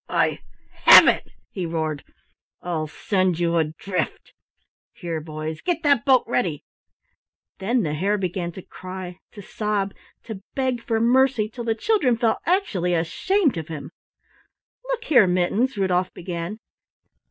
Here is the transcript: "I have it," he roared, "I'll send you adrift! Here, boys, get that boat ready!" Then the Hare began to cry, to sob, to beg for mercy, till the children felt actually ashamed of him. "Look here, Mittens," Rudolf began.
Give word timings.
"I 0.09 0.39
have 0.85 1.07
it," 1.07 1.27
he 1.51 1.67
roared, 1.67 2.03
"I'll 2.59 2.87
send 2.87 3.37
you 3.37 3.57
adrift! 3.57 4.33
Here, 4.93 5.21
boys, 5.21 5.61
get 5.61 5.83
that 5.83 6.05
boat 6.05 6.23
ready!" 6.25 6.65
Then 7.59 7.83
the 7.83 7.93
Hare 7.93 8.17
began 8.17 8.51
to 8.53 8.63
cry, 8.63 9.19
to 9.33 9.43
sob, 9.43 9.93
to 10.23 10.41
beg 10.55 10.81
for 10.81 10.99
mercy, 10.99 11.47
till 11.49 11.65
the 11.65 11.75
children 11.75 12.17
felt 12.17 12.39
actually 12.47 12.95
ashamed 12.95 13.57
of 13.57 13.67
him. 13.67 13.91
"Look 14.85 15.03
here, 15.03 15.27
Mittens," 15.27 15.77
Rudolf 15.77 16.11
began. 16.15 16.57